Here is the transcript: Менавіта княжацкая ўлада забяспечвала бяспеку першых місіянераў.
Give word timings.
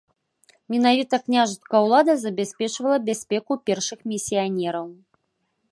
Менавіта 0.75 1.15
княжацкая 1.25 1.81
ўлада 1.89 2.13
забяспечвала 2.23 2.97
бяспеку 3.09 3.61
першых 3.69 3.99
місіянераў. 4.15 4.87